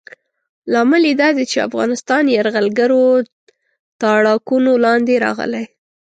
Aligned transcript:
لامل 0.71 1.03
یې 1.09 1.13
دا 1.21 1.29
دی 1.37 1.45
چې 1.51 1.57
افغانستان 1.67 2.23
یرغلګرو 2.35 3.03
تاړاکونو 4.01 4.71
لاندې 4.85 5.15
راغلی. 5.25 5.65